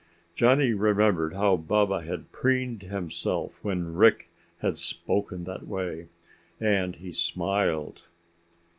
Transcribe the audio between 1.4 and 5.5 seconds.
Baba had preened himself when Rick had spoken